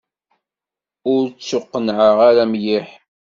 [1.13, 2.89] Ur ttuqennɛeɣ ara mliḥ.